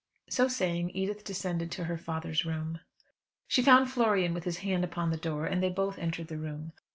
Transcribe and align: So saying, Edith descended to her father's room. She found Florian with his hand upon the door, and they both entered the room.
So 0.31 0.47
saying, 0.47 0.89
Edith 0.95 1.23
descended 1.23 1.69
to 1.73 1.83
her 1.83 1.95
father's 1.95 2.43
room. 2.43 2.79
She 3.47 3.61
found 3.61 3.91
Florian 3.91 4.33
with 4.33 4.45
his 4.45 4.57
hand 4.65 4.83
upon 4.83 5.11
the 5.11 5.15
door, 5.15 5.45
and 5.45 5.61
they 5.61 5.69
both 5.69 5.99
entered 5.99 6.27
the 6.27 6.39
room. 6.39 6.71